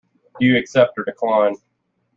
Do 0.39 0.47
you 0.47 0.57
accept 0.57 0.97
or 0.97 1.03
decline? 1.03 1.53